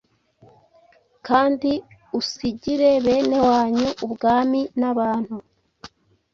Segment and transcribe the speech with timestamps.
[1.27, 1.71] Kandi
[2.19, 5.35] usigire bene wanyu ubwami nabantu